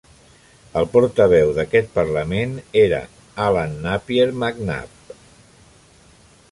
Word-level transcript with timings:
El 0.79 0.87
portaveu 0.93 1.51
d'aquest 1.57 1.91
parlament 1.97 2.57
era 2.85 3.03
Allan 3.49 3.77
Napier 3.85 4.27
MacNab. 4.45 5.17